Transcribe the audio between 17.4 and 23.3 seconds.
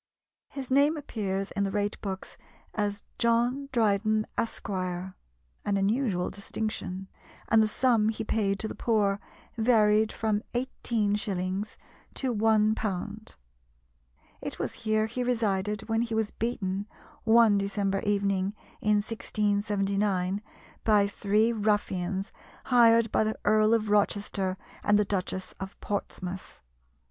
December evening in 1679, by three ruffians hired by